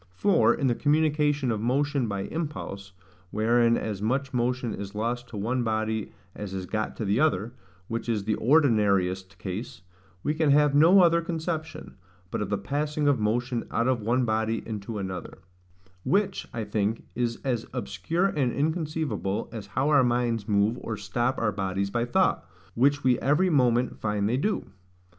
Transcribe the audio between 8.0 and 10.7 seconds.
is the ordinariest case, we can